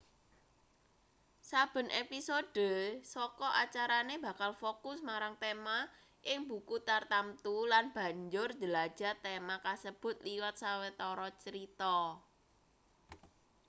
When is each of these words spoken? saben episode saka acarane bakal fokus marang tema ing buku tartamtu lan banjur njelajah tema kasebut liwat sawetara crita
saben 1.49 1.87
episode 2.03 2.67
saka 3.13 3.49
acarane 3.63 4.15
bakal 4.25 4.51
fokus 4.61 4.97
marang 5.07 5.35
tema 5.43 5.79
ing 6.31 6.39
buku 6.49 6.75
tartamtu 6.87 7.55
lan 7.71 7.85
banjur 7.95 8.49
njelajah 8.59 9.13
tema 9.25 9.55
kasebut 9.67 10.15
liwat 10.27 10.55
sawetara 10.63 11.29
crita 11.41 11.95